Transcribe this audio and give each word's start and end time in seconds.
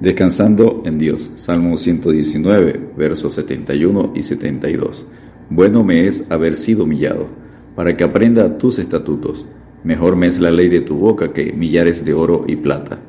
Descansando 0.00 0.82
en 0.84 0.96
Dios. 0.96 1.28
Salmo 1.34 1.76
119, 1.76 2.92
versos 2.96 3.34
71 3.34 4.12
y 4.14 4.22
72. 4.22 5.04
Bueno 5.50 5.82
me 5.82 6.06
es 6.06 6.24
haber 6.30 6.54
sido 6.54 6.84
humillado, 6.84 7.26
para 7.74 7.96
que 7.96 8.04
aprenda 8.04 8.58
tus 8.58 8.78
estatutos. 8.78 9.44
Mejor 9.82 10.14
me 10.14 10.28
es 10.28 10.38
la 10.38 10.52
ley 10.52 10.68
de 10.68 10.82
tu 10.82 10.98
boca 10.98 11.32
que 11.32 11.52
millares 11.52 12.04
de 12.04 12.14
oro 12.14 12.44
y 12.46 12.54
plata. 12.54 13.00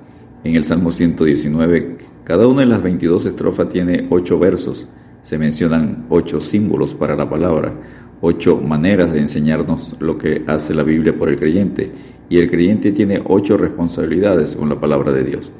En 0.44 0.56
el 0.56 0.64
Salmo 0.64 0.90
119, 0.90 1.98
cada 2.24 2.48
una 2.48 2.62
de 2.62 2.66
las 2.66 2.82
22 2.82 3.28
estrofas 3.28 3.70
tiene 3.70 4.08
ocho 4.10 4.40
versos. 4.40 4.88
Se 5.22 5.38
mencionan 5.38 6.08
ocho 6.10 6.42
símbolos 6.42 6.96
para 6.96 7.16
la 7.16 7.30
palabra, 7.30 7.72
ocho 8.20 8.58
maneras 8.58 9.14
de 9.14 9.20
enseñarnos 9.20 9.96
lo 10.00 10.18
que 10.18 10.44
hace 10.48 10.74
la 10.74 10.82
Biblia 10.82 11.16
por 11.16 11.30
el 11.30 11.36
creyente. 11.36 11.92
Y 12.30 12.40
el 12.40 12.50
creyente 12.50 12.92
tiene 12.94 13.22
ocho 13.26 13.58
responsabilidades 13.58 14.56
con 14.56 14.70
la 14.70 14.80
palabra 14.80 15.12
de 15.12 15.24
Dios. 15.24 15.52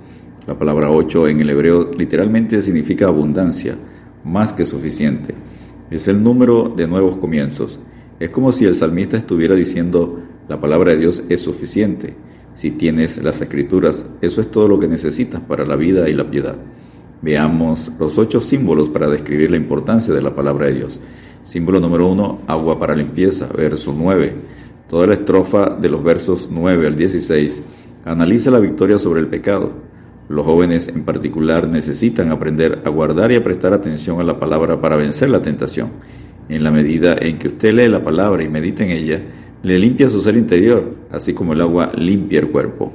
La 0.50 0.58
palabra 0.58 0.90
ocho 0.90 1.28
en 1.28 1.40
el 1.42 1.52
hebreo 1.52 1.92
literalmente 1.94 2.60
significa 2.64 3.06
abundancia, 3.06 3.76
más 4.24 4.52
que 4.52 4.66
suficiente. 4.66 5.36
Es 5.92 6.08
el 6.08 6.24
número 6.24 6.74
de 6.76 6.88
nuevos 6.88 7.18
comienzos. 7.18 7.80
Es 8.20 8.32
como 8.32 8.52
si 8.52 8.66
el 8.66 8.74
salmista 8.74 9.16
estuviera 9.16 9.54
diciendo, 9.54 10.24
la 10.48 10.60
palabra 10.60 10.90
de 10.90 10.98
Dios 10.98 11.22
es 11.30 11.42
suficiente. 11.42 12.16
Si 12.56 12.72
tienes 12.72 13.22
las 13.22 13.40
escrituras, 13.42 14.08
eso 14.22 14.42
es 14.42 14.50
todo 14.50 14.68
lo 14.68 14.80
que 14.80 14.88
necesitas 14.88 15.40
para 15.40 15.68
la 15.68 15.76
vida 15.76 16.10
y 16.10 16.14
la 16.14 16.28
piedad. 16.32 16.56
Veamos 17.22 17.92
los 18.00 18.18
ocho 18.18 18.42
símbolos 18.42 18.90
para 18.90 19.08
describir 19.08 19.52
la 19.52 19.58
importancia 19.58 20.16
de 20.16 20.24
la 20.24 20.34
palabra 20.34 20.66
de 20.66 20.74
Dios. 20.74 21.00
Símbolo 21.44 21.80
número 21.80 22.08
uno, 22.08 22.40
agua 22.48 22.80
para 22.80 22.96
limpieza, 22.96 23.48
verso 23.56 23.94
9. 23.96 24.34
Toda 24.90 25.06
la 25.06 25.14
estrofa 25.14 25.78
de 25.80 25.90
los 25.90 26.04
versos 26.04 26.50
9 26.52 26.88
al 26.88 26.96
16 26.96 27.62
analiza 28.06 28.50
la 28.50 28.60
victoria 28.60 28.98
sobre 28.98 29.20
el 29.20 29.28
pecado. 29.28 29.89
Los 30.30 30.46
jóvenes 30.46 30.88
en 30.88 31.04
particular 31.04 31.68
necesitan 31.68 32.32
aprender 32.32 32.84
a 32.86 32.90
guardar 32.92 33.32
y 33.32 33.36
a 33.36 33.44
prestar 33.44 33.74
atención 33.74 34.22
a 34.22 34.24
la 34.24 34.40
palabra 34.40 34.80
para 34.80 34.96
vencer 34.96 35.28
la 35.32 35.42
tentación. 35.42 35.90
En 36.48 36.64
la 36.64 36.70
medida 36.70 37.18
en 37.20 37.40
que 37.40 37.48
usted 37.48 37.74
lee 37.74 37.88
la 37.88 38.04
palabra 38.04 38.44
y 38.44 38.48
medita 38.48 38.84
en 38.84 38.92
ella, 38.92 39.20
le 39.64 39.80
limpia 39.80 40.08
su 40.08 40.22
ser 40.22 40.38
interior, 40.38 40.96
así 41.10 41.34
como 41.34 41.54
el 41.54 41.62
agua 41.62 41.92
limpia 41.96 42.42
el 42.42 42.50
cuerpo. 42.50 42.94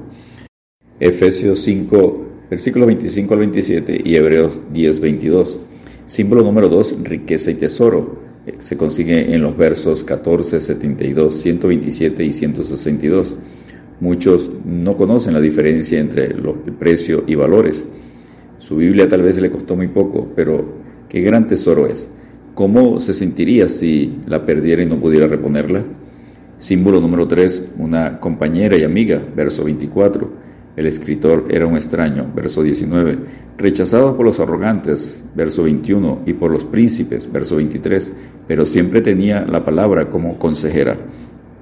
Efesios 1.00 1.60
5, 1.62 2.26
versículos 2.50 2.86
25 2.86 3.34
al 3.34 3.40
27 3.40 4.02
y 4.04 4.14
Hebreos 4.14 4.60
10, 4.72 5.00
22. 5.00 5.58
Símbolo 6.06 6.44
número 6.44 6.68
2, 6.68 6.98
riqueza 7.02 7.50
y 7.50 7.54
tesoro. 7.54 8.12
Se 8.58 8.76
consigue 8.76 9.34
en 9.34 9.42
los 9.42 9.56
versos 9.56 10.04
14, 10.04 10.60
72, 10.60 11.34
127 11.34 12.24
y 12.24 12.32
162. 12.32 13.36
Muchos 14.00 14.50
no 14.64 14.96
conocen 14.96 15.34
la 15.34 15.40
diferencia 15.40 16.00
entre 16.00 16.26
el 16.26 16.42
precio 16.78 17.24
y 17.26 17.34
valores. 17.34 17.86
Su 18.58 18.76
Biblia 18.76 19.08
tal 19.08 19.22
vez 19.22 19.40
le 19.40 19.50
costó 19.50 19.76
muy 19.76 19.88
poco, 19.88 20.32
pero 20.34 20.64
qué 21.08 21.20
gran 21.20 21.46
tesoro 21.46 21.86
es. 21.86 22.08
¿Cómo 22.54 23.00
se 23.00 23.14
sentiría 23.14 23.68
si 23.68 24.20
la 24.26 24.44
perdiera 24.44 24.82
y 24.82 24.86
no 24.86 25.00
pudiera 25.00 25.26
reponerla? 25.26 25.84
Símbolo 26.56 27.00
número 27.00 27.26
3, 27.26 27.70
una 27.78 28.20
compañera 28.20 28.76
y 28.76 28.84
amiga, 28.84 29.22
verso 29.34 29.64
24. 29.64 30.44
El 30.76 30.86
escritor 30.86 31.46
era 31.50 31.66
un 31.66 31.74
extraño, 31.74 32.30
verso 32.34 32.62
19. 32.62 33.18
Rechazado 33.58 34.16
por 34.16 34.26
los 34.26 34.40
arrogantes, 34.40 35.22
verso 35.34 35.64
21, 35.64 36.22
y 36.26 36.32
por 36.32 36.50
los 36.50 36.64
príncipes, 36.64 37.30
verso 37.30 37.56
23, 37.56 38.12
pero 38.48 38.66
siempre 38.66 39.00
tenía 39.00 39.44
la 39.44 39.64
palabra 39.64 40.10
como 40.10 40.38
consejera. 40.38 40.96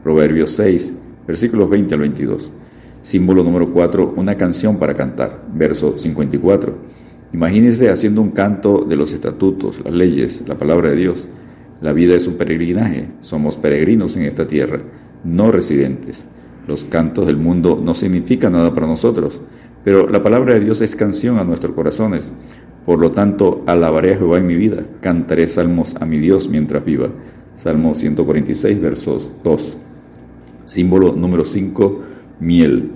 Proverbios 0.02 0.52
6, 0.52 0.94
versículos 1.26 1.68
20 1.70 1.94
al 1.94 2.00
22. 2.00 2.52
Símbolo 3.02 3.42
número 3.42 3.72
4, 3.72 4.14
una 4.16 4.36
canción 4.36 4.78
para 4.78 4.94
cantar, 4.94 5.42
verso 5.52 5.98
54. 5.98 6.74
Imagínese 7.32 7.90
haciendo 7.90 8.20
un 8.20 8.30
canto 8.30 8.84
de 8.88 8.94
los 8.94 9.12
estatutos, 9.12 9.80
las 9.84 9.92
leyes, 9.92 10.44
la 10.46 10.56
palabra 10.56 10.90
de 10.90 10.96
Dios. 10.96 11.28
La 11.80 11.92
vida 11.92 12.14
es 12.14 12.26
un 12.26 12.34
peregrinaje, 12.34 13.08
somos 13.20 13.56
peregrinos 13.56 14.16
en 14.16 14.24
esta 14.24 14.46
tierra, 14.46 14.80
no 15.24 15.50
residentes. 15.50 16.26
Los 16.68 16.84
cantos 16.84 17.26
del 17.26 17.38
mundo 17.38 17.80
no 17.82 17.94
significan 17.94 18.52
nada 18.52 18.72
para 18.72 18.86
nosotros, 18.86 19.40
pero 19.82 20.08
la 20.08 20.22
palabra 20.22 20.54
de 20.54 20.60
Dios 20.60 20.80
es 20.80 20.94
canción 20.94 21.38
a 21.38 21.44
nuestros 21.44 21.72
corazones. 21.74 22.32
Por 22.86 23.00
lo 23.00 23.10
tanto, 23.10 23.64
alabaré 23.66 24.14
a 24.14 24.18
Jehová 24.18 24.38
en 24.38 24.46
mi 24.46 24.54
vida, 24.54 24.84
cantaré 25.00 25.48
salmos 25.48 25.96
a 25.96 26.06
mi 26.06 26.18
Dios 26.18 26.48
mientras 26.48 26.84
viva. 26.84 27.08
Salmo 27.56 27.94
146, 27.94 28.80
versos 28.80 29.30
2. 29.42 29.78
Símbolo 30.64 31.12
número 31.12 31.44
5, 31.44 32.00
miel. 32.40 32.90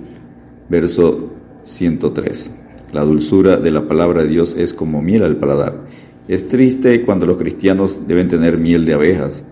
Verso 0.69 1.31
103. 1.63 2.51
La 2.93 3.03
dulzura 3.03 3.57
de 3.57 3.71
la 3.71 3.87
palabra 3.87 4.23
de 4.23 4.29
Dios 4.29 4.55
es 4.57 4.73
como 4.73 5.01
miel 5.01 5.23
al 5.23 5.35
paladar. 5.35 5.83
Es 6.27 6.47
triste 6.47 7.03
cuando 7.03 7.25
los 7.25 7.37
cristianos 7.37 8.07
deben 8.07 8.27
tener 8.27 8.57
miel 8.57 8.85
de 8.85 8.93
abejas 8.93 9.43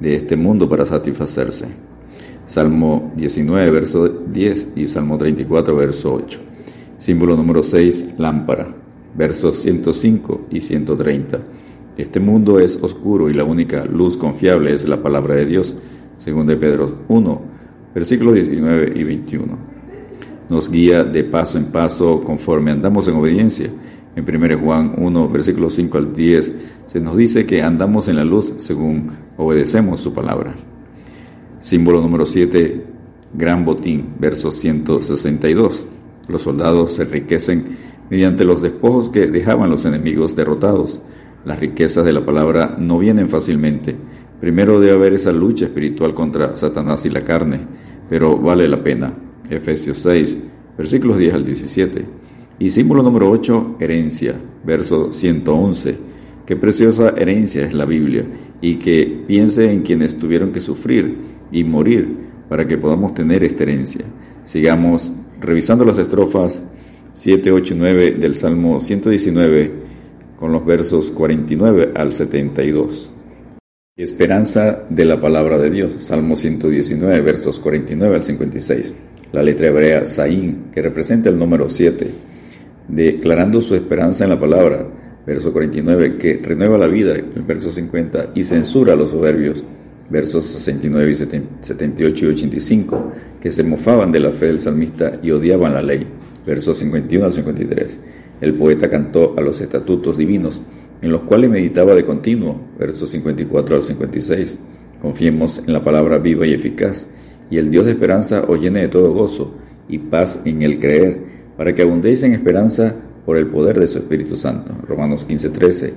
de 0.00 0.16
este 0.16 0.36
mundo 0.36 0.68
para 0.68 0.86
satisfacerse. 0.86 1.66
Salmo 2.46 3.12
19, 3.16 3.70
verso 3.70 4.08
10 4.08 4.68
y 4.76 4.86
Salmo 4.86 5.16
34, 5.16 5.74
verso 5.76 6.14
8. 6.14 6.40
Símbolo 6.98 7.36
número 7.36 7.62
6, 7.62 8.14
lámpara. 8.18 8.68
Versos 9.16 9.58
105 9.58 10.48
y 10.50 10.60
130. 10.60 11.40
Este 11.96 12.20
mundo 12.20 12.58
es 12.58 12.76
oscuro 12.82 13.30
y 13.30 13.32
la 13.32 13.44
única 13.44 13.84
luz 13.84 14.16
confiable 14.16 14.74
es 14.74 14.86
la 14.88 15.02
palabra 15.02 15.36
de 15.36 15.46
Dios. 15.46 15.74
Según 16.16 16.46
de 16.46 16.56
Pedro 16.56 16.98
1, 17.08 17.53
versículos 17.94 18.34
19 18.34 18.92
y 18.96 19.04
21. 19.04 19.58
Nos 20.50 20.70
guía 20.70 21.04
de 21.04 21.24
paso 21.24 21.56
en 21.56 21.66
paso 21.66 22.22
conforme 22.22 22.72
andamos 22.72 23.06
en 23.08 23.14
obediencia. 23.14 23.70
En 24.16 24.24
1 24.28 24.58
Juan 24.58 24.94
1, 24.98 25.28
versículos 25.28 25.74
5 25.74 25.98
al 25.98 26.12
10, 26.12 26.54
se 26.86 27.00
nos 27.00 27.16
dice 27.16 27.46
que 27.46 27.62
andamos 27.62 28.08
en 28.08 28.16
la 28.16 28.24
luz 28.24 28.52
según 28.58 29.10
obedecemos 29.36 30.00
su 30.00 30.12
palabra. 30.12 30.54
Símbolo 31.60 32.00
número 32.00 32.26
7, 32.26 32.84
gran 33.32 33.64
botín, 33.64 34.14
verso 34.18 34.52
162. 34.52 35.86
Los 36.28 36.42
soldados 36.42 36.92
se 36.92 37.02
enriquecen 37.02 37.64
mediante 38.10 38.44
los 38.44 38.60
despojos 38.60 39.08
que 39.08 39.26
dejaban 39.28 39.70
los 39.70 39.84
enemigos 39.84 40.36
derrotados. 40.36 41.00
Las 41.44 41.58
riquezas 41.58 42.04
de 42.04 42.12
la 42.12 42.24
palabra 42.24 42.76
no 42.78 42.98
vienen 42.98 43.28
fácilmente, 43.28 43.96
Primero 44.44 44.78
debe 44.78 44.92
haber 44.92 45.14
esa 45.14 45.32
lucha 45.32 45.64
espiritual 45.64 46.12
contra 46.12 46.54
Satanás 46.54 47.06
y 47.06 47.08
la 47.10 47.22
carne, 47.22 47.60
pero 48.08 48.36
vale 48.36 48.68
la 48.68 48.82
pena. 48.82 49.12
Efesios 49.48 49.98
6, 49.98 50.38
versículos 50.76 51.18
10 51.18 51.34
al 51.34 51.44
17. 51.44 52.04
Y 52.58 52.70
símbolo 52.70 53.02
número 53.02 53.30
8, 53.30 53.76
herencia, 53.80 54.34
verso 54.64 55.12
111. 55.12 55.98
Qué 56.46 56.56
preciosa 56.56 57.14
herencia 57.16 57.64
es 57.64 57.72
la 57.72 57.84
Biblia 57.84 58.26
y 58.60 58.76
que 58.76 59.22
piense 59.26 59.70
en 59.70 59.82
quienes 59.82 60.16
tuvieron 60.16 60.52
que 60.52 60.60
sufrir 60.60 61.16
y 61.50 61.64
morir 61.64 62.08
para 62.48 62.66
que 62.66 62.76
podamos 62.76 63.14
tener 63.14 63.42
esta 63.44 63.62
herencia. 63.62 64.04
Sigamos 64.44 65.10
revisando 65.40 65.84
las 65.84 65.98
estrofas 65.98 66.62
7, 67.12 67.50
8 67.50 67.74
y 67.74 67.76
9 67.76 68.10
del 68.12 68.34
Salmo 68.34 68.80
119 68.80 69.72
con 70.38 70.52
los 70.52 70.66
versos 70.66 71.10
49 71.10 71.92
al 71.94 72.12
72. 72.12 73.10
Esperanza 73.96 74.86
de 74.90 75.04
la 75.04 75.20
palabra 75.20 75.56
de 75.56 75.70
Dios. 75.70 75.92
Salmo 76.00 76.34
119, 76.34 77.20
versos 77.20 77.60
49 77.60 78.16
al 78.16 78.24
56. 78.24 78.96
La 79.30 79.40
letra 79.40 79.68
hebrea 79.68 80.04
Saín, 80.04 80.64
que 80.72 80.82
representa 80.82 81.28
el 81.28 81.38
número 81.38 81.68
7, 81.68 82.10
declarando 82.88 83.60
su 83.60 83.76
esperanza 83.76 84.24
en 84.24 84.30
la 84.30 84.40
palabra. 84.40 84.84
Verso 85.24 85.52
49, 85.52 86.18
que 86.18 86.40
renueva 86.42 86.76
la 86.76 86.88
vida. 86.88 87.14
El 87.14 87.42
verso 87.46 87.70
50, 87.70 88.32
y 88.34 88.42
censura 88.42 88.94
a 88.94 88.96
los 88.96 89.10
soberbios. 89.10 89.64
Versos 90.10 90.46
69 90.46 91.12
y 91.12 91.14
78 91.14 92.24
y 92.24 92.28
85, 92.30 93.12
que 93.40 93.52
se 93.52 93.62
mofaban 93.62 94.10
de 94.10 94.18
la 94.18 94.32
fe 94.32 94.46
del 94.46 94.58
salmista 94.58 95.20
y 95.22 95.30
odiaban 95.30 95.72
la 95.72 95.82
ley. 95.82 96.04
Versos 96.44 96.78
51 96.78 97.26
al 97.26 97.32
53. 97.32 98.00
El 98.40 98.54
poeta 98.54 98.90
cantó 98.90 99.34
a 99.38 99.40
los 99.40 99.60
estatutos 99.60 100.18
divinos 100.18 100.62
en 101.04 101.12
los 101.12 101.20
cuales 101.20 101.50
meditaba 101.50 101.94
de 101.94 102.02
continuo, 102.02 102.58
versos 102.78 103.10
54 103.10 103.76
al 103.76 103.82
56. 103.82 104.58
Confiemos 105.02 105.58
en 105.58 105.74
la 105.74 105.84
palabra 105.84 106.16
viva 106.16 106.46
y 106.46 106.54
eficaz, 106.54 107.06
y 107.50 107.58
el 107.58 107.70
Dios 107.70 107.84
de 107.84 107.92
esperanza 107.92 108.42
os 108.48 108.58
llene 108.58 108.80
de 108.80 108.88
todo 108.88 109.12
gozo 109.12 109.52
y 109.86 109.98
paz 109.98 110.40
en 110.46 110.62
el 110.62 110.78
creer, 110.78 111.20
para 111.58 111.74
que 111.74 111.82
abundéis 111.82 112.22
en 112.22 112.32
esperanza 112.32 112.94
por 113.26 113.36
el 113.36 113.48
poder 113.48 113.78
de 113.78 113.86
su 113.86 113.98
Espíritu 113.98 114.38
Santo. 114.38 114.72
Romanos 114.88 115.26
15, 115.26 115.50
13. 115.50 115.92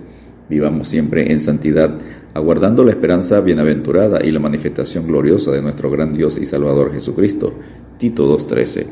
Vivamos 0.50 0.90
siempre 0.90 1.32
en 1.32 1.40
santidad, 1.40 1.98
aguardando 2.34 2.84
la 2.84 2.92
esperanza 2.92 3.40
bienaventurada 3.40 4.26
y 4.26 4.32
la 4.32 4.42
manifestación 4.42 5.08
gloriosa 5.08 5.52
de 5.52 5.62
nuestro 5.62 5.90
gran 5.90 6.12
Dios 6.12 6.38
y 6.38 6.46
Salvador 6.46 6.92
Jesucristo. 6.92 7.54
Tito 7.98 8.38
2.13. 8.38 8.88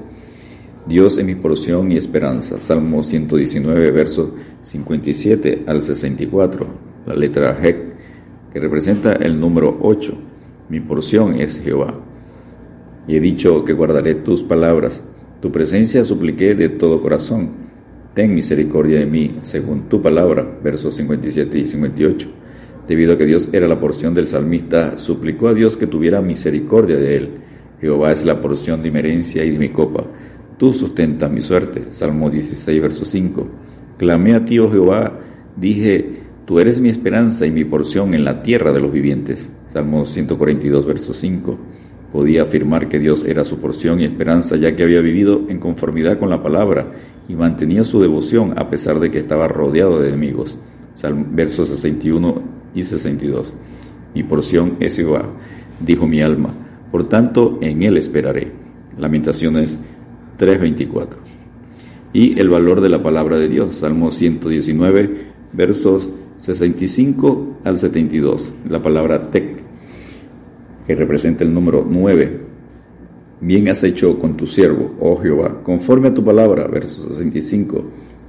Dios 0.88 1.18
es 1.18 1.26
mi 1.26 1.34
porción 1.34 1.92
y 1.92 1.98
esperanza. 1.98 2.62
Salmo 2.62 3.02
119, 3.02 3.90
versos 3.90 4.30
57 4.62 5.64
al 5.66 5.82
64. 5.82 6.68
La 7.08 7.16
letra 7.16 7.58
Hek, 7.60 7.78
que 8.54 8.60
representa 8.60 9.14
el 9.14 9.40
número 9.40 9.80
8. 9.82 10.14
Mi 10.70 10.80
porción 10.82 11.40
es 11.40 11.60
Jehová. 11.60 11.96
Y 13.08 13.16
he 13.16 13.20
dicho 13.20 13.66
que 13.66 13.74
guardaré 13.74 14.14
tus 14.14 14.44
palabras. 14.44 15.04
Tu 15.42 15.52
presencia 15.52 16.04
supliqué 16.04 16.54
de 16.54 16.70
todo 16.70 17.02
corazón. 17.02 17.66
ten 18.14 18.36
misericordia 18.36 19.00
de 19.00 19.08
mí, 19.08 19.40
según 19.42 19.90
tu 19.90 20.04
palabra, 20.04 20.46
versos 20.64 20.96
57 20.96 21.58
y 21.58 21.66
58. 21.66 22.30
Debido 22.88 23.14
a 23.14 23.18
que 23.18 23.26
Dios 23.26 23.50
era 23.52 23.68
la 23.68 23.80
porción 23.80 24.14
del 24.14 24.28
salmista, 24.28 25.00
suplicó 25.00 25.48
a 25.48 25.56
Dios 25.56 25.78
que 25.78 25.88
tuviera 25.88 26.22
misericordia 26.22 26.98
de 26.98 27.16
él. 27.16 27.30
Jehová 27.82 28.12
es 28.12 28.24
la 28.24 28.40
porción 28.40 28.82
de 28.82 28.92
mi 28.92 29.00
herencia 29.00 29.44
y 29.44 29.50
de 29.50 29.60
mi 29.60 29.70
copa. 29.70 30.06
Tú 30.58 30.74
sustentas 30.74 31.32
mi 31.32 31.42
suerte. 31.42 31.88
Salmo 31.92 32.30
16, 32.30 32.82
verso 32.82 33.06
5. 33.06 33.48
Clamé 33.98 34.36
a 34.36 34.46
ti, 34.46 34.60
oh 34.60 34.72
Jehová, 34.72 35.20
dije, 35.56 36.20
tú 36.46 36.60
eres 36.60 36.80
mi 36.80 36.90
esperanza 36.90 37.46
y 37.46 37.52
mi 37.52 37.66
porción 37.66 38.14
en 38.14 38.26
la 38.26 38.40
tierra 38.40 38.72
de 38.74 38.82
los 38.82 38.92
vivientes. 38.92 39.50
Salmo 39.68 40.06
142, 40.06 40.86
verso 40.86 41.14
5 41.14 41.58
podía 42.16 42.44
afirmar 42.44 42.88
que 42.88 42.98
Dios 42.98 43.26
era 43.26 43.44
su 43.44 43.58
porción 43.58 44.00
y 44.00 44.06
esperanza 44.06 44.56
ya 44.56 44.74
que 44.74 44.84
había 44.84 45.02
vivido 45.02 45.42
en 45.50 45.60
conformidad 45.60 46.18
con 46.18 46.30
la 46.30 46.42
palabra 46.42 46.94
y 47.28 47.36
mantenía 47.36 47.84
su 47.84 48.00
devoción 48.02 48.58
a 48.58 48.70
pesar 48.70 49.02
de 49.02 49.12
que 49.12 49.20
estaba 49.20 49.50
rodeado 49.50 50.00
de 50.00 50.08
enemigos. 50.08 50.58
versos 51.32 51.68
61 51.68 52.42
y 52.74 52.84
62. 52.84 53.56
Mi 54.14 54.24
porción 54.24 54.78
es 54.80 54.96
Jehová, 54.96 55.30
dijo 55.82 56.08
mi 56.08 56.22
alma, 56.22 56.54
por 56.90 57.10
tanto 57.10 57.60
en 57.62 57.84
él 57.84 57.98
esperaré. 57.98 58.54
Lamentaciones 58.98 59.78
3:24. 60.38 61.18
Y 62.14 62.40
el 62.40 62.50
valor 62.50 62.82
de 62.82 62.90
la 62.90 63.04
palabra 63.04 63.38
de 63.38 63.50
Dios, 63.50 63.76
Salmo 63.76 64.12
119, 64.12 65.34
versos 65.54 66.12
65 66.38 67.60
al 67.64 67.78
72. 67.78 68.54
La 68.70 68.82
palabra 68.82 69.32
tek 69.32 69.66
que 70.86 70.96
representa 70.96 71.44
el 71.44 71.54
número 71.54 71.86
9. 71.88 72.40
Bien 73.42 73.68
has 73.70 73.84
hecho 73.84 74.18
con 74.18 74.38
tu 74.38 74.48
siervo, 74.48 74.96
oh 75.00 75.18
Jehová, 75.18 75.62
conforme 75.64 76.10
a 76.10 76.14
tu 76.14 76.24
palabra, 76.24 76.68
verso 76.68 77.10
65. 77.10 77.84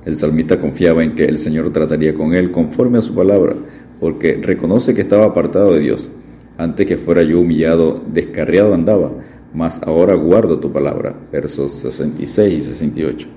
El 0.04 0.16
salmista 0.16 0.60
confiaba 0.60 1.02
en 1.04 1.14
que 1.14 1.24
el 1.24 1.38
Señor 1.38 1.70
trataría 1.72 2.14
con 2.14 2.34
él 2.34 2.50
conforme 2.50 2.98
a 2.98 3.02
su 3.02 3.14
palabra, 3.14 3.56
porque 4.00 4.38
reconoce 4.40 4.94
que 4.94 5.02
estaba 5.02 5.26
apartado 5.26 5.74
de 5.74 5.80
Dios. 5.80 6.10
Antes 6.58 6.86
que 6.86 6.96
fuera 6.96 7.22
yo 7.22 7.40
humillado, 7.40 8.02
descarriado 8.12 8.72
andaba, 8.72 9.12
mas 9.56 9.82
ahora 9.82 10.14
guardo 10.14 10.60
tu 10.60 10.70
palabra, 10.70 11.16
versos 11.32 11.72
66 11.72 12.54
y 12.54 12.60
68. 12.60 13.28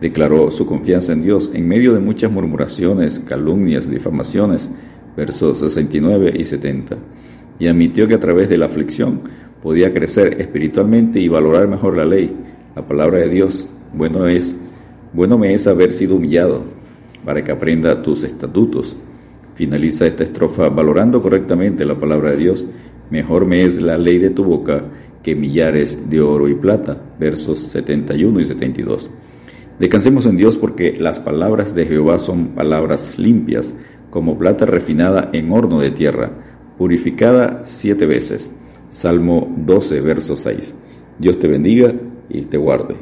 Declaró 0.00 0.50
su 0.50 0.66
confianza 0.66 1.12
en 1.12 1.22
Dios 1.22 1.50
en 1.54 1.68
medio 1.68 1.92
de 1.92 2.00
muchas 2.00 2.32
murmuraciones, 2.32 3.20
calumnias, 3.20 3.88
difamaciones, 3.88 4.70
versos 5.14 5.58
69 5.58 6.32
y 6.38 6.44
70 6.44 6.96
y 7.58 7.66
admitió 7.68 8.08
que 8.08 8.14
a 8.14 8.20
través 8.20 8.48
de 8.48 8.56
la 8.56 8.66
aflicción 8.66 9.20
podía 9.62 9.92
crecer 9.92 10.40
espiritualmente 10.40 11.20
y 11.20 11.28
valorar 11.28 11.68
mejor 11.68 11.98
la 11.98 12.06
ley, 12.06 12.34
la 12.74 12.86
palabra 12.86 13.18
de 13.18 13.28
Dios. 13.28 13.68
Bueno 13.92 14.26
es, 14.26 14.56
bueno 15.12 15.36
me 15.36 15.52
es 15.52 15.66
haber 15.66 15.92
sido 15.92 16.16
humillado 16.16 16.64
para 17.26 17.44
que 17.44 17.52
aprenda 17.52 18.02
tus 18.02 18.24
estatutos. 18.24 18.96
Finaliza 19.54 20.06
esta 20.06 20.24
estrofa 20.24 20.70
valorando 20.70 21.20
correctamente 21.20 21.84
la 21.84 21.98
palabra 21.98 22.30
de 22.30 22.36
Dios. 22.38 22.66
Mejor 23.10 23.44
me 23.44 23.64
es 23.64 23.80
la 23.80 23.98
ley 23.98 24.18
de 24.18 24.30
tu 24.30 24.44
boca 24.44 24.84
que 25.26 25.34
millares 25.34 26.08
de 26.08 26.20
oro 26.20 26.48
y 26.48 26.54
plata. 26.54 27.02
Versos 27.18 27.58
71 27.58 28.38
y 28.38 28.44
72. 28.44 29.10
Descansemos 29.80 30.24
en 30.24 30.36
Dios 30.36 30.56
porque 30.56 30.92
las 31.00 31.18
palabras 31.18 31.74
de 31.74 31.84
Jehová 31.84 32.20
son 32.20 32.50
palabras 32.50 33.18
limpias, 33.18 33.74
como 34.08 34.38
plata 34.38 34.66
refinada 34.66 35.28
en 35.32 35.50
horno 35.50 35.80
de 35.80 35.90
tierra 35.90 36.30
purificada 36.78 37.62
siete 37.64 38.06
veces. 38.06 38.52
Salmo 38.88 39.52
12, 39.56 40.00
verso 40.00 40.36
6. 40.36 40.76
Dios 41.18 41.40
te 41.40 41.48
bendiga 41.48 41.92
y 42.28 42.42
te 42.42 42.56
guarde. 42.56 42.94